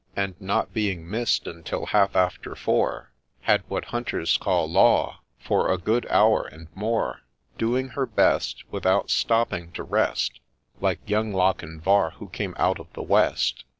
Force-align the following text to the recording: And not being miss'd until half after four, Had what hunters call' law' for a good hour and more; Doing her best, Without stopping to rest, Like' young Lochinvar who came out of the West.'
And 0.15 0.33
not 0.41 0.73
being 0.73 1.07
miss'd 1.07 1.45
until 1.45 1.85
half 1.85 2.15
after 2.15 2.55
four, 2.55 3.11
Had 3.41 3.61
what 3.67 3.85
hunters 3.85 4.35
call' 4.37 4.65
law' 4.67 5.19
for 5.47 5.71
a 5.71 5.77
good 5.77 6.07
hour 6.09 6.43
and 6.47 6.69
more; 6.75 7.21
Doing 7.59 7.89
her 7.89 8.07
best, 8.07 8.63
Without 8.71 9.11
stopping 9.11 9.71
to 9.73 9.83
rest, 9.83 10.39
Like' 10.79 11.07
young 11.07 11.33
Lochinvar 11.33 12.13
who 12.13 12.29
came 12.29 12.55
out 12.57 12.79
of 12.79 12.91
the 12.93 13.03
West.' 13.03 13.63